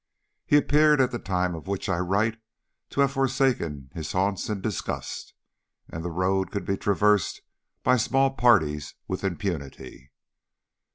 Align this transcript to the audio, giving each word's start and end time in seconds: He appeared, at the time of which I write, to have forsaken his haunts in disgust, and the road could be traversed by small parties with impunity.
He 0.47 0.57
appeared, 0.57 0.99
at 0.99 1.11
the 1.11 1.19
time 1.19 1.53
of 1.53 1.67
which 1.67 1.87
I 1.87 1.99
write, 1.99 2.39
to 2.89 3.01
have 3.01 3.11
forsaken 3.11 3.91
his 3.93 4.13
haunts 4.13 4.49
in 4.49 4.59
disgust, 4.59 5.35
and 5.87 6.03
the 6.03 6.09
road 6.09 6.49
could 6.49 6.65
be 6.65 6.75
traversed 6.75 7.41
by 7.83 7.97
small 7.97 8.31
parties 8.31 8.95
with 9.07 9.23
impunity. 9.23 10.09